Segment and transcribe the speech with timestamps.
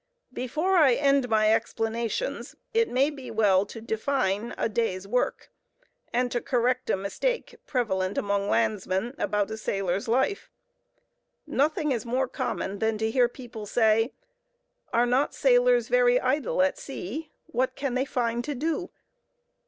[0.33, 5.51] Before I end my explanations, it may be well to define a day's work,
[6.11, 10.49] and to correct a mistake prevalent among landsmen about a sailor's life.
[11.45, 17.29] Nothing is more common than to hear people say—"Are not sailors very idle at sea?
[17.45, 18.89] what can they find to do?"